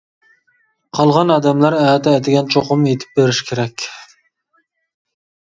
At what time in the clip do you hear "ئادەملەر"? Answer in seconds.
1.33-1.77